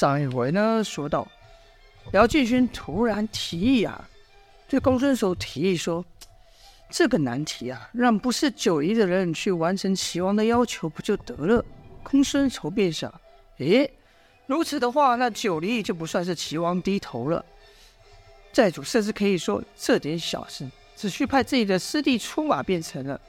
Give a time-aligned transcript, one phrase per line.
[0.00, 1.28] 上一回呢，说到
[2.12, 4.08] 姚继勋突然提议啊，
[4.66, 6.02] 对公孙守提议说
[6.88, 11.62] ：“这个难题啊，让不是九黎的人去完成齐王的要求不就得了？”
[12.02, 13.12] 公孙仇便想
[13.60, 13.92] ：“诶，
[14.46, 17.44] 如此的话，那九黎就不算是齐王低头了。
[18.54, 23.20] 寨主甚至可以说，这点小事只需派自己的师弟出马便成了。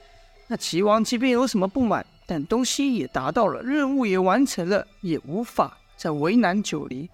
[0.48, 7.08] 那齐王即便有什么不满，但东西也达到了，任务也完成了，也无法。”在为难九黎，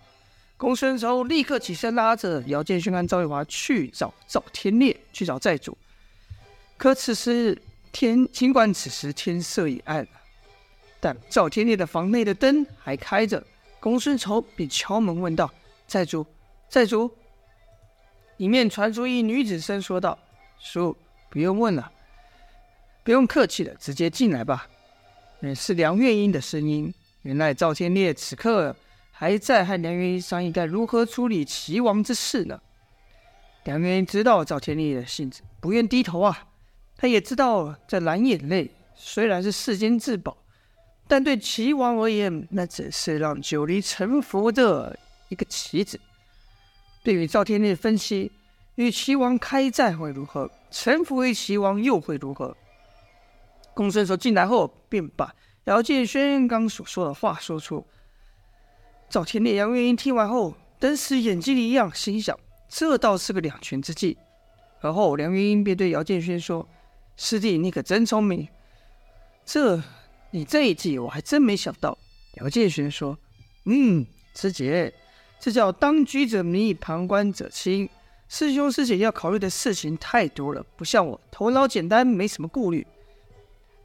[0.55, 5.77] 公孙仇立刻起身，拉着姚建勋和赵月华去找赵天烈，去找寨主。
[6.77, 7.61] 可此时
[7.91, 10.09] 天，尽管此时天色已暗了，
[11.01, 13.45] 但赵天烈的房内的灯还开着。
[13.81, 15.53] 公孙仇便敲门问道
[15.85, 16.25] ：“寨主，
[16.69, 17.11] 寨主。”
[18.37, 20.17] 里面传出一女子声说道
[20.61, 20.95] ：“叔，
[21.29, 21.91] 不用问了，
[23.03, 24.65] 不用客气了，直接进来吧。”
[25.41, 26.93] 嗯，是梁月英的声音。
[27.27, 28.73] 原来赵天烈此刻
[29.11, 32.57] 还在和梁元英商议该如何处理齐王之事呢。
[33.65, 36.47] 梁元英知道赵天烈的性子，不愿低头啊。
[36.95, 40.37] 他也知道这蓝眼泪虽然是世间至宝，
[41.05, 45.99] 但对齐王而言，那只是让九黎臣服的一个棋子。
[47.03, 48.31] 对于赵天烈分析，
[48.75, 52.55] 与齐王开战会如何，臣服于齐王又会如何？
[53.73, 55.35] 公孙仇进来后，便把。
[55.67, 57.85] 姚建轩刚所说的话说出，
[59.09, 64.17] 赵天烈、杨元英听完后，登时眼睛一亮，心想：这倒是个两全之计。
[64.79, 66.65] 而后，梁元英便对姚建轩说
[67.17, 68.47] ：“师弟，你可真聪明，
[69.43, 69.83] 这
[70.31, 71.97] 你这一计我还真没想到。”
[72.39, 73.17] 姚建轩说
[73.67, 74.93] ：“嗯，师姐，
[75.37, 77.89] 这叫当局者迷，旁观者清。
[78.29, 82.87] 师兄师姐要考虑的事情太多了，不像我头脑简单，没什么顾虑。”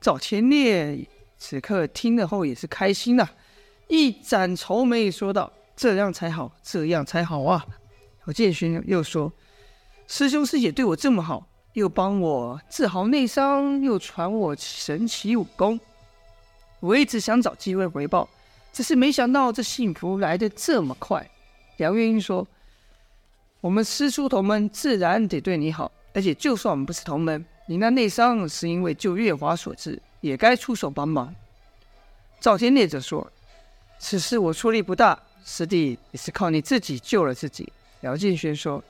[0.00, 1.08] 赵天烈。
[1.44, 3.28] 此刻听了后也是开心呐、
[3.88, 7.66] 一展愁眉说道：“这样才好，这样才好啊！”
[8.28, 9.32] 姚建勋又说
[10.06, 15.80] ：“师兄师姐对我这么好，又帮我治好内伤，又传我神奇武功，
[16.78, 18.28] 我一直想找机会回报，
[18.72, 21.28] 只是没想到这幸福来得这么快。”
[21.78, 22.46] 梁月英说
[23.60, 31.34] ：“我们师出同门，自然得对你好，而且就算我们不是同门，你那内伤是因为救月华所致。”也该出手帮忙。
[32.40, 33.30] 赵天烈则说
[34.00, 38.82] ：“此事我出力不大，师弟也是靠你自己救了自己。”姚建轩说：“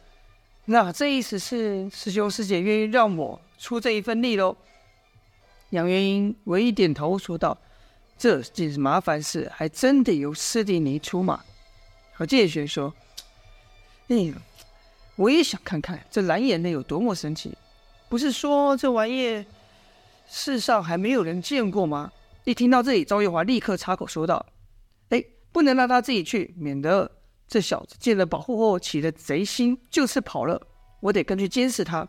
[0.67, 4.57] 那这意思是师兄师姐愿意让我出这一份力喽？”
[5.71, 7.59] 杨元英唯一点头说道
[8.17, 11.43] ：“这件是麻烦事，还真得由师弟你出马。”
[12.21, 12.95] 姚建轩说
[14.09, 14.35] ：“嗯，
[15.17, 17.57] 我也想看看这蓝眼泪有多么神奇，
[18.09, 19.45] 不是说这玩意。”
[20.35, 22.11] 世上还没有人见过吗？
[22.45, 24.45] 一听到这里，赵月华立刻插口说道
[25.11, 25.23] ：“哎，
[25.53, 27.09] 不能让他自己去，免得
[27.47, 30.59] 这小子见了保护后起了贼心，就是跑了。
[31.01, 32.09] 我得跟去监视他。”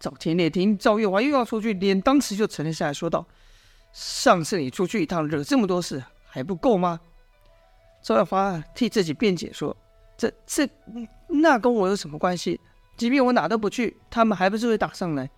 [0.00, 3.24] 赵天烈听赵月华又要出去，脸当时就沉了下来，说道
[3.94, 6.98] ：“上次你出去一趟，惹这么多事，还不够吗？”
[8.02, 9.74] 赵月华替自己辩解说
[10.18, 10.68] ：“这这
[11.28, 12.60] 那跟我有什么关系？
[12.96, 15.30] 即便我哪都不去，他们还不是会打上来？”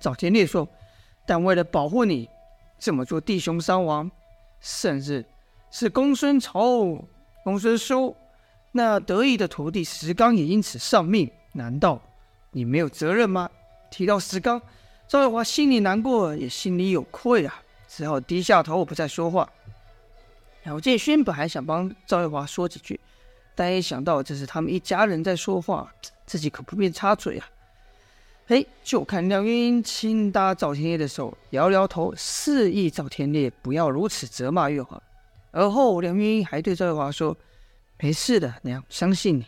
[0.00, 0.66] 赵天烈说。
[1.28, 2.26] 但为了保护你，
[2.78, 4.10] 这么做弟兄伤亡，
[4.60, 5.22] 甚至
[5.70, 7.06] 是公孙仇、
[7.44, 8.16] 公孙叔
[8.72, 12.00] 那得意的徒弟石刚也因此丧命，难道
[12.52, 13.50] 你没有责任吗？
[13.90, 14.58] 提到石刚，
[15.06, 19.46] 赵月华心里难过，也心里有愧啊，只好低下头不再说话。
[20.64, 22.98] 姚建勋本还想帮赵月华说几句，
[23.54, 25.92] 但一想到这是他们一家人在说话，
[26.24, 27.46] 自己可不便插嘴啊。
[28.50, 34.98] 嘿，就看梁元英轻搭赵天烈的手，摇摇头，示意赵天烈不要如此责骂月华。
[35.50, 37.36] 而后，梁元英还对赵月华说
[38.00, 39.44] ：“没事的，娘，相信你。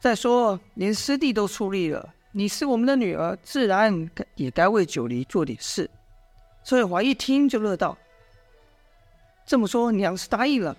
[0.00, 5.88] 再说，连师弟都出力了，你是我们的女儿，自然也该为九黎做点事。”
[6.64, 7.96] 赵月华一听就乐道
[9.46, 10.76] ：“这么说，娘是答应了？”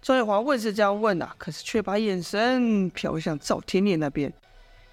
[0.00, 4.32] 赵月华问是这样问啊，可是却把眼神瞟向赵天烈那边。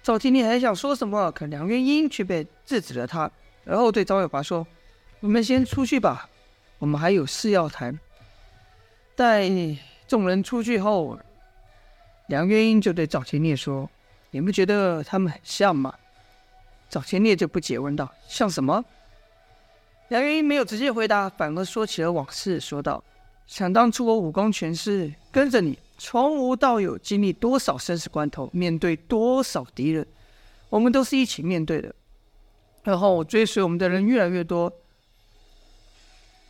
[0.02, 3.30] 赵天烈还想说什么，可梁元英却被制止了他，
[3.64, 4.66] 然后对赵月华说
[5.20, 6.28] ：“我们先出去吧，
[6.78, 7.98] 我们还有事要谈。”
[9.14, 9.48] 待
[10.08, 11.18] 众人出去后，
[12.28, 13.88] 梁元英就对赵天烈说
[14.32, 15.94] ：“你不觉得他们很像吗？”
[16.88, 18.82] 赵天烈就不解问道：“像什么？”
[20.08, 23.04] 梁元英没有直接回答，反而说起了往事，说道
[23.46, 30.06] ：“想当初我武功全失，跟着你。”从无到有，经历多少生死关头，面对多少敌人，
[30.70, 31.94] 我们都是一起面对的。
[32.82, 34.72] 然后追随我们的人越来越多，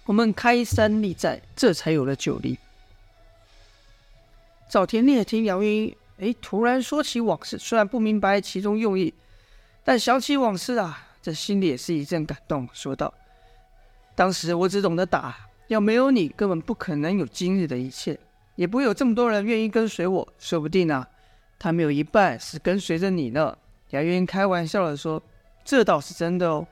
[0.04, 2.56] 我们开山立寨，这才有了九黎。
[4.68, 9.12] 早田烈听杨月英哎突然说起往事，虽然不明白其中用意，
[9.82, 13.12] 但想起往事啊，这心里也是一阵感动，说道
[14.14, 15.36] ：“当时我只懂得打，
[15.66, 18.16] 要没有你，根本不可能有今日的一切，
[18.60, 20.28] 也不会有这么多人愿意跟随我。
[20.38, 21.08] 说不定啊，
[21.58, 23.56] 他们有一半是跟随着你呢。”
[23.88, 25.22] 杨月英开玩笑的说
[25.64, 26.66] ：“这倒是真的哦。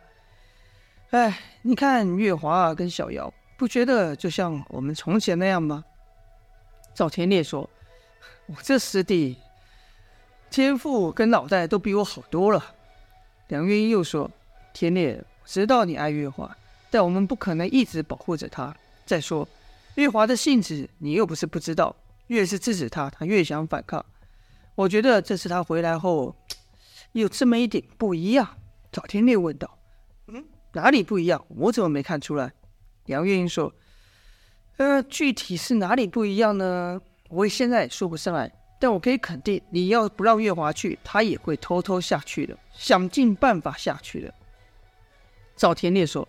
[1.13, 5.83] 哎，你看月华跟小瑶，不觉得就像我们从前那样吗？”
[6.93, 7.67] 赵天烈说
[8.45, 9.39] ：“我这师弟
[10.51, 12.63] 天赋跟脑袋都比我好多了。”
[13.49, 14.31] 梁月英又说
[14.75, 16.55] ：“天烈，我知道你爱月华，
[16.91, 18.77] 但我们不可能一直保护着他。
[19.07, 19.49] 再说，
[19.99, 21.95] 月华的性子你又不是不知道，
[22.29, 24.05] 越是制止他，他越想反抗。
[24.77, 26.37] 我觉得这次他回来后，
[27.13, 28.49] 有这么一点不一样。”
[28.93, 29.79] 赵天烈问道
[30.29, 31.45] ：“嗯，哪里不一样？
[31.49, 32.53] 我怎么没看出来？”
[33.07, 33.75] 杨月英说。
[34.77, 37.01] 呃，具体是哪里不一样呢？
[37.29, 38.49] 我现在也说不上来，
[38.79, 44.33] 但我可以肯定，你要不让月华去，他也会偷偷下去的，想尽办法下去的。
[45.57, 46.29] 赵天烈说：“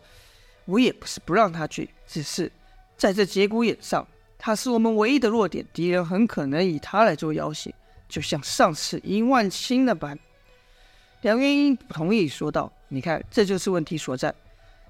[0.66, 2.52] 我也不是不让他去，只是
[3.00, 4.06] 在这节骨眼上，
[4.38, 7.74] 他是我们唯一的弱点，敌人很可能以他来做要挟，
[8.10, 10.20] 就像上次殷万青那般。”
[11.24, 14.36] 梁元英不同意说道：“你看，这就是问题所在。”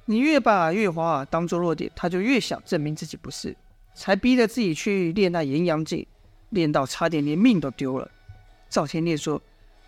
[0.06, 3.56] 你越把月华当做弱点，他就越想证明自己不是，
[3.94, 6.04] 才逼着自己去练那炎阳镜，
[6.50, 8.10] 练到差点连命都丢了。
[8.70, 9.40] 赵天烈说：“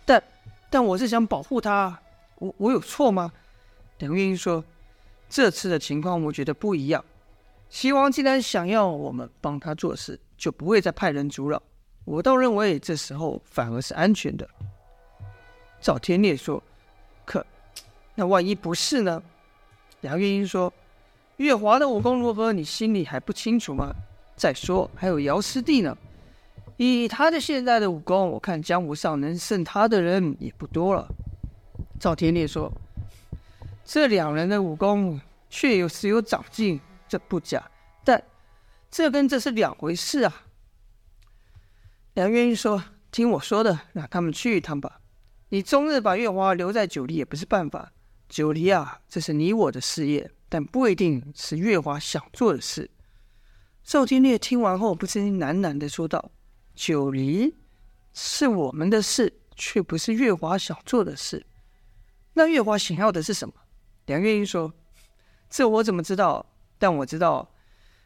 [0.06, 0.22] 但
[0.70, 2.00] 但我是想保护他，
[2.36, 3.32] 我我有错吗？”
[3.98, 4.64] 梁月英说
[5.28, 7.04] ：“这次的情况我觉得不一样。
[7.72, 11.60] 齐王既然想要我们帮他做事，就不会再派人阻扰。
[12.04, 14.46] 我倒认为这时候反而是安全的。”
[15.80, 16.62] 赵天烈说
[17.24, 17.44] ：“可
[18.14, 19.22] 那万一不是呢？”
[20.02, 20.70] 梁月英说
[21.38, 22.52] ：“月华的武功如何？
[22.52, 23.90] 你心里还不清楚吗？
[24.36, 25.96] 再说，还有姚师弟呢。
[26.76, 31.08] 以他的现在的武功，我看江湖上能胜他的人也不多了。”
[31.98, 32.70] 赵天烈说
[33.82, 36.78] ：“这两人的武功确有是有长进，
[37.12, 37.70] 这不假。
[38.02, 38.24] 但
[38.90, 40.46] 这跟这是两回事啊。”
[42.14, 42.82] 梁月英说
[43.12, 45.02] ：“听我说的，让他们去一趟吧。
[45.50, 47.92] 你终日把月华留在九黎也不是办法。”
[48.30, 52.90] 九黎啊，这是你我的事业，但不一定是月华想做的事。
[53.82, 56.30] 赵天烈听完后，不禁喃喃的说道
[56.74, 57.54] ：“九黎
[58.14, 61.44] 是我们的事，却不是月华想做的事。
[62.32, 63.54] 那月华想要的是什么？”
[64.06, 64.72] 梁月英说
[65.50, 66.46] ：“这我怎么知道？
[66.82, 67.48] 但我知道，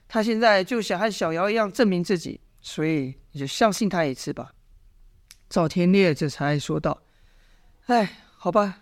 [0.06, 4.52] 他现在就想和小瑶一样证明自己，所以你就相信他一次吧。”
[5.48, 7.00] 赵天烈这才说道
[7.88, 8.80] ：“哎，好吧。”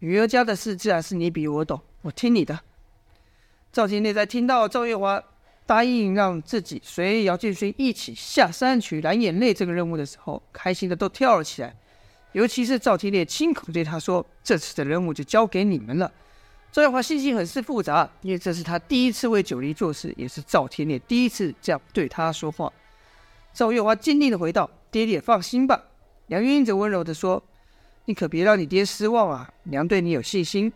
[0.00, 2.60] 女儿家的事自然是你比我懂，我听你的。
[3.72, 5.22] 赵天烈在听到赵月华
[5.64, 11.74] 答应让自己随姚建勋一起下山取蓝眼泪这个任务的时候，开心的都跳了起来。
[12.32, 16.12] 尤其是赵天烈亲口对他说：“这次的任务就交给你们了。”
[16.76, 22.70] 赵月华心情很是复杂，因为这是他第一次为九黎做事，也是赵天烈第一次这样对他说话。
[23.54, 25.82] 赵月华坚定的回道：“爹爹放心吧。”
[26.28, 27.42] 梁月英则温柔的说。
[28.04, 29.50] 你可别让你爹失望啊！
[29.62, 30.70] 娘对你有信心。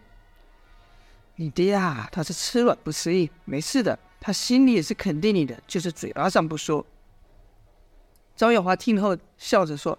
[1.36, 3.98] 你爹啊，他是吃软不吃硬，没事的。
[4.18, 6.86] 他心里也是肯定你的，就是嘴巴上不说。
[8.34, 9.98] 赵月华听后笑着说：“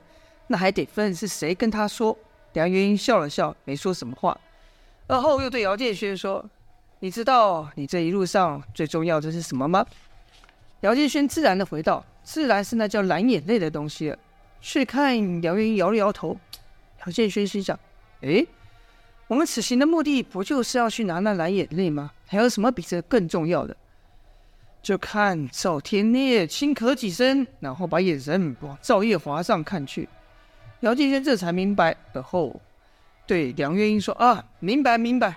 [0.49, 2.17] 那还得分是谁跟他说。”
[2.53, 4.35] 梁月英笑了笑，没说什么话。
[5.11, 6.49] 而后又对姚建轩说
[6.99, 9.85] ：“你知道你这一路上最重要的是什么吗？”
[10.79, 14.17] 姚建轩自然的回道：“自然是那叫蓝眼泪的东西了。”
[14.61, 16.37] 却看梁云摇了摇头。
[17.05, 17.77] 姚建勋心想
[18.21, 18.47] ：“诶，
[19.27, 22.11] 我们此行的目的不就是要去拿那蓝眼泪吗？
[22.25, 23.75] 还有什么比这更重要的？”
[24.81, 30.07] 就看赵天烈轻咳几声，然后把眼神往赵月华上看去。
[30.79, 32.61] 姚建勋这才明白，而后
[33.31, 35.33] 对梁月英说：“啊，明白明白。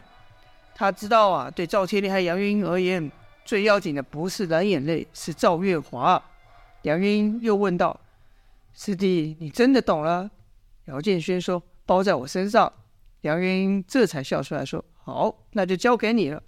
[0.74, 3.08] 他知道啊，对赵天烈和杨月英而言，
[3.44, 6.20] 最要紧的不是蓝眼泪，是赵月华。”
[6.82, 8.00] 梁月英又问道
[8.74, 10.28] ：“师弟，你真的懂了？”
[10.86, 12.72] 姚建轩说：“包在我身上。”
[13.22, 16.42] 梁元英这才笑出来说：“好，那就交给你了。”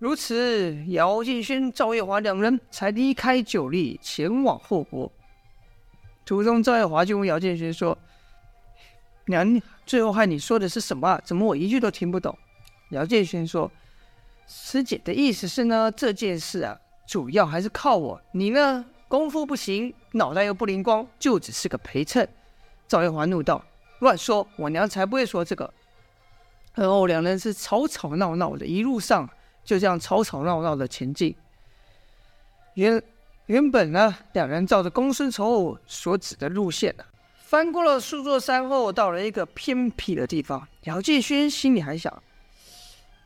[0.00, 5.12] 如此，姚建轩、赵月华两人才离开九黎，前往后国。
[6.24, 7.96] 途中，赵月华就问姚建轩说
[9.30, 11.18] ：“娘，最后害你说的是什么？
[11.24, 12.36] 怎么我一句都听不懂？”
[12.90, 13.70] 姚建轩说
[14.46, 18.20] ：“师姐的意思是呢，这件事啊，主要还是靠我。
[18.32, 22.28] 你呢，功夫不行，脑袋又不灵光，就只是个陪衬。”
[22.86, 23.64] 赵月华怒道
[24.00, 24.46] ：“乱说！
[24.56, 25.72] 我娘才不会说这个。”
[26.74, 29.28] 然后两人是吵吵闹闹的，一路上
[29.64, 31.34] 就这样吵吵闹闹的前进。
[32.74, 33.02] 原
[33.46, 37.04] 原本呢，两人照着公孙仇所指的路线呢，
[37.50, 40.64] 翻过了数座山后，到了一个偏僻的地方。
[40.82, 42.22] 姚建勋心里还想：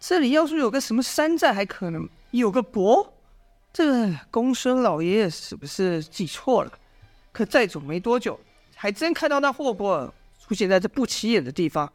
[0.00, 3.12] 这里要是有个什么山寨，还可能有个伯。
[3.70, 6.72] 这个公孙老爷爷是不是记错了？
[7.32, 8.40] 可再走没多久，
[8.74, 11.92] 还真看到那霍伯出现在这不起眼的地方。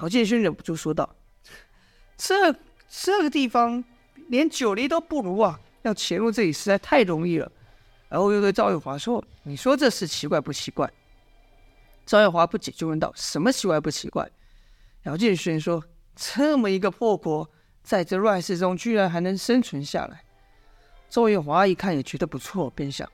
[0.00, 1.14] 姚建勋忍不住说道
[2.16, 2.56] ：“这
[2.88, 3.84] 这个地方
[4.28, 5.60] 连九黎都不如啊！
[5.82, 7.52] 要潜入这里实在太容易了。”
[8.08, 10.90] 然后又对赵玉华说：“你说这事奇怪不奇怪？”
[12.10, 14.28] 赵月华不解，就问道：“什么奇怪不奇怪？”
[15.06, 15.80] 姚建勋说
[16.16, 17.48] ：“这么一个破国，
[17.84, 20.24] 在这乱世中居然还能生存下来。”
[21.08, 23.08] 赵月华一看也觉得不错，便想，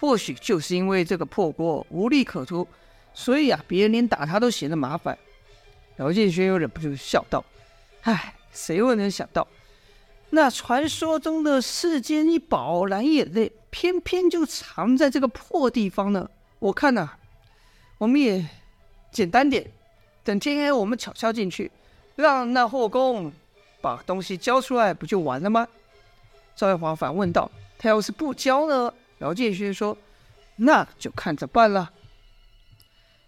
[0.00, 2.66] 或许就是因为这个破国无利可图，
[3.12, 5.18] 所以啊，别人连打他都嫌得麻烦。
[5.98, 7.44] 姚建勋又忍不住笑道
[8.04, 9.46] ：“唉，谁又能想到，
[10.30, 16.30] 那传说中的世间一宝蓝眼泪，偏偏就藏在这个破地方呢？
[16.60, 17.18] 我看呐、啊，
[17.98, 18.46] 我们也
[19.12, 19.70] 简单点，
[20.24, 21.70] 等天黑我们悄悄进去，
[22.16, 23.32] 让那货工
[23.80, 25.66] 把东西交出来，不就完了吗？”
[26.56, 29.96] 赵月华反问道：“他要是不交呢？”姚建勋说
[30.56, 31.92] ：“那就看着办了。”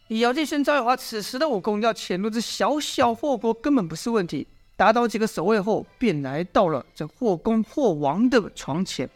[0.09, 4.47] 以姚建勋、赵月华此时的武功，要潜入这小小货国根本不是问题。
[4.77, 9.09] 打倒几个守卫后，便来到了这货工货王的床前。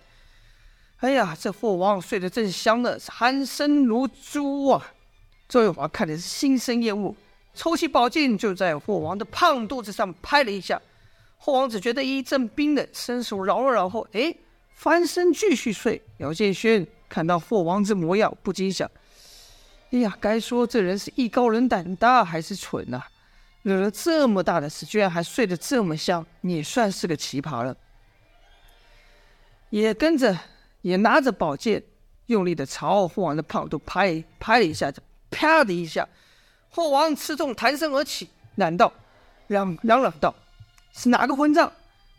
[0.99, 4.94] 哎呀，这货王睡得正香呢，是鼾声如珠啊！
[5.49, 7.15] 赵月华看的是心生厌恶，
[7.55, 10.81] 抽起宝剑就在霍王的胖肚子上拍了一下。
[11.37, 14.35] 霍王只觉得一阵冰冷，伸手绕了绕后，哎，
[14.75, 16.01] 翻身继续睡。
[16.19, 18.91] 姚建勋看到霍王这模样，不禁想：
[19.91, 23.09] 哎呀，该说这人是艺高人胆大还是蠢呐、啊？
[23.63, 27.77] 惹了这么大的事，居然还睡得这么香，也算是个奇葩了。
[29.71, 30.37] 也跟着，
[30.83, 31.83] 也拿着宝剑，
[32.27, 35.03] 用力的朝霍王的胖肚拍拍了一下，子
[35.35, 36.09] 啪的一下，
[36.71, 38.93] 霍王刺痛，弹身而起，难道
[39.49, 40.33] 嚷嚷嚷道。
[40.93, 41.73] 是哪个混账？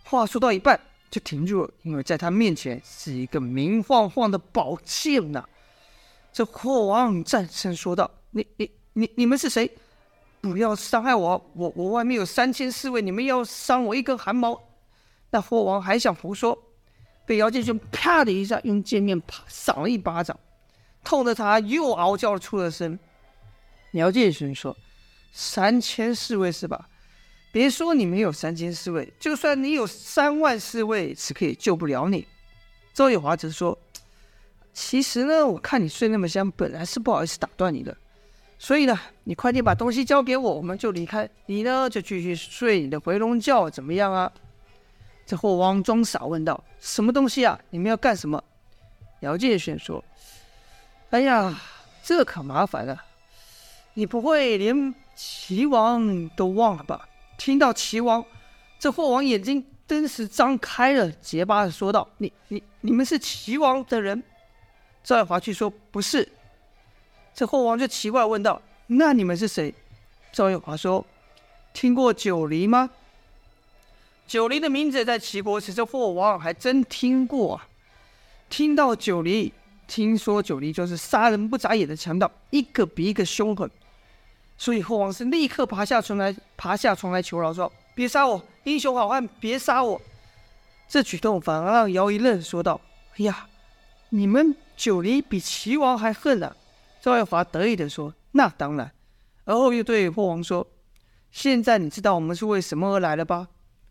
[0.04, 0.78] 话说到一半
[1.10, 5.48] 就停住了，因为在他面前是一个明晃晃的宝剑呐。
[6.34, 9.72] 这霍王战声说道：“你、你、你、你们是谁？
[10.42, 11.52] 不要伤害我！
[11.56, 14.62] 我、我外面有三千侍卫，你们要伤我一根汗毛？”
[15.32, 16.58] 那霍王还想胡说，
[17.26, 20.38] 被姚建勋啪的一下用剑面啪赏了一巴掌，
[21.06, 23.00] 痛得他又嗷叫了出了声。
[23.94, 24.76] 姚建勋说
[25.32, 26.90] ：“三千侍卫是吧？”
[27.54, 32.28] 别说你没有三千侍卫，就算你有三万侍卫，此刻也救不了你。
[32.94, 33.78] 赵月华则说
[34.74, 37.96] ：“其实呢，我看你睡那么香，本来是不好意思打断你的，
[38.60, 41.30] 所以呢，你快点把东西交给我，我们就离开。
[41.46, 44.30] 你呢，就继续睡你的回笼觉，怎么样啊？”
[45.26, 47.58] 这货王装傻问道：“什么东西啊？
[47.70, 48.44] 你们要干什么？”
[49.22, 50.04] 姚建勋说
[51.16, 51.58] ：“哎呀，
[52.04, 53.02] 这可麻烦了，
[53.94, 57.08] 你不会连齐王都忘了吧？”
[57.40, 58.26] 听到齐王，
[58.78, 64.22] 这货王眼睛顿时张开了，结巴的说道：“你、你、你们是齐王的人？”
[65.06, 66.30] 赵月华却说：“不是。”
[67.34, 69.74] 这货王就奇怪问道：“那你们是谁？”
[70.34, 71.06] 赵月华说
[71.72, 72.90] ：“听过九黎吗？”
[74.28, 77.70] 九黎的名字在齐国时，这货王还真听过啊。
[78.50, 79.54] 听到九黎，
[79.88, 83.70] 听说九黎就是杀人不眨眼的强盗，一个比一个凶狠。
[84.58, 90.02] 所以后王是立刻爬下床来，爬下床来求饶说：“别杀我，英雄好汉，别杀我！”
[90.88, 92.80] 这举动反而让姚一愣，说道
[93.18, 93.48] ：“哎呀，
[94.10, 96.56] 你们九黎比齐王还恨、啊！”
[97.02, 98.92] 赵月华得意地说：“那当然。”
[99.44, 100.66] 而后又对霍王说
[101.32, 103.48] ：“现在你知道我们是为什么而来了吧？”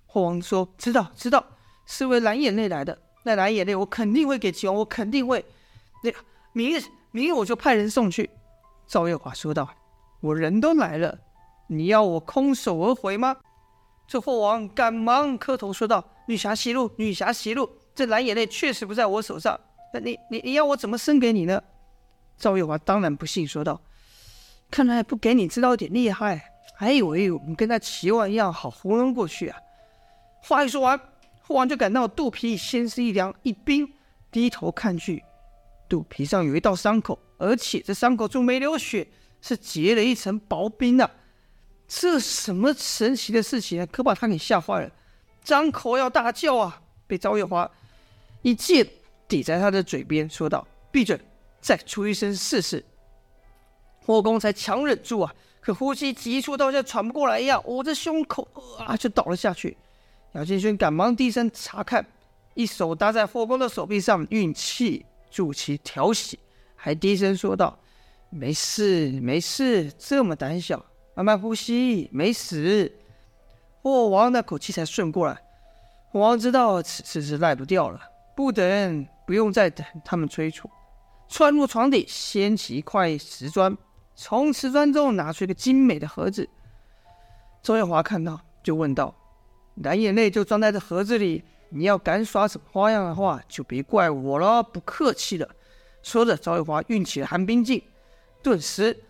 [0.07, 1.45] 霍王说：“知道，知道，
[1.87, 2.99] 是为蓝眼泪来的。
[3.25, 5.45] 那蓝眼泪我肯定会给齐王，我肯定会。
[6.05, 6.13] 那
[6.53, 8.29] 明日，明日我就派人送去。”
[8.87, 9.69] 赵月华说道。
[10.21, 11.19] 我人都来了，
[11.67, 13.37] 你要我空手而回吗？
[14.09, 19.61] 这货王赶忙磕头说道：“女侠息怒，女侠息怒，这蓝眼泪确实不在我手上。
[19.93, 21.63] 那你你你要我怎么生给你呢？”
[22.39, 23.79] 赵月华当然不信，说道
[24.73, 29.59] ：“看来不给你知道点厉害，还以为我们跟那齐王一样好糊弄过去啊。”
[30.43, 30.99] 话一说完，
[31.43, 33.93] 货王就感到肚皮先是一凉一冰，
[34.31, 35.23] 低头看去，
[35.95, 39.07] 肚皮上有一道伤口，而且这伤口中没流血。
[39.41, 41.11] 是结了一层薄冰啊！
[41.87, 43.87] 这什么神奇的事情啊？
[43.93, 44.91] 可把他给吓坏了，
[45.45, 46.81] 张口要大叫啊！
[47.07, 47.71] 被赵月华
[48.41, 48.89] 一剑
[49.29, 51.21] 抵在他的嘴边，说道：“闭嘴，
[51.61, 52.83] 再出一声试试。”
[54.01, 58.49] 霍公才强忍住啊，可呼吸急促到像喘不过来一样，捂着胸口
[58.79, 59.77] 啊，就倒了下去。
[60.33, 62.07] 姚建勋赶忙低声查看，
[62.55, 66.39] 一手搭在霍公的手臂上，运气助其调息，
[66.77, 67.77] 还低声说道
[68.31, 70.81] ：“没事，没事，这么胆小，
[71.17, 72.91] 慢慢呼吸，没死。”
[73.83, 75.37] 霍王那口气才顺过来。
[76.13, 78.01] 霍王知道此事是赖不掉了，
[78.37, 80.71] 不等，不用再等他们催促，
[81.27, 83.77] 窜入床底，掀起一块瓷砖，
[84.15, 86.49] 从瓷砖中拿出一个精美的盒子。
[87.61, 89.13] 周耀华看到，就问道
[89.83, 95.49] ：“蓝眼泪就装在这盒子里，你要敢耍什么花样的话，就别怪我了，不客气了。”
[96.03, 97.83] 说着，赵玉华运起了寒冰镜，
[98.43, 99.03] 顿时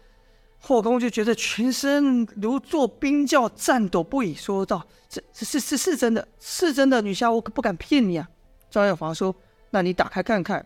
[0.60, 8.28] 霍公就觉得全身如坐冰窖，颤抖不已，说道：“这、这是、是、是真的，是真的，女侠，我可不敢骗你啊。”
[8.70, 9.34] 周耀华说
[9.70, 10.64] ：“那你打开看看。”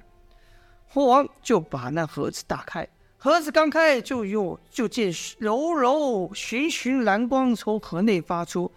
[0.87, 2.87] 霍王就把那盒子打开。
[3.17, 8.71] 盒子刚开，就有就见柔柔循循蓝光从盒内发出，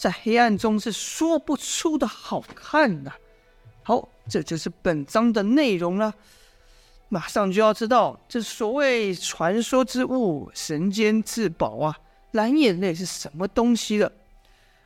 [0.00, 3.12] 在黑暗中是说不出的好看呐、
[3.82, 6.14] 好，这就是本章的内容了。
[7.10, 11.94] 马上就要知道这所谓传说之物、神间至宝啊，
[12.30, 14.10] 蓝眼泪是什么东西了。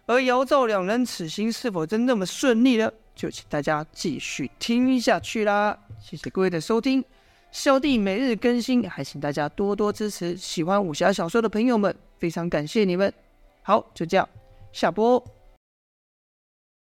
[0.06, 2.90] 而姚赵两人此行是否真那么顺利呢？
[3.14, 5.78] 就请大家继续听下去啦。
[6.00, 7.04] 谢谢各位的收听。
[7.52, 10.36] 小弟每日更新，还请大家多多支持。
[10.36, 13.14] 喜欢武侠小说的朋友们，非常感谢你们。
[13.62, 14.28] 好，就这样，
[14.74, 15.33] 下播。